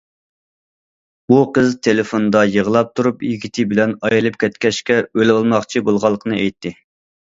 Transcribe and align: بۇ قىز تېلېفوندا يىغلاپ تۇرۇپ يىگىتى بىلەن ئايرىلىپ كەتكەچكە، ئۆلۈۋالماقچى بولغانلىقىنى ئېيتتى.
بۇ 1.31 1.41
قىز 1.57 1.75
تېلېفوندا 1.89 2.43
يىغلاپ 2.57 2.91
تۇرۇپ 2.97 3.23
يىگىتى 3.29 3.69
بىلەن 3.75 3.97
ئايرىلىپ 4.03 4.43
كەتكەچكە، 4.47 5.01
ئۆلۈۋالماقچى 5.15 5.89
بولغانلىقىنى 5.89 6.45
ئېيتتى. 6.47 6.79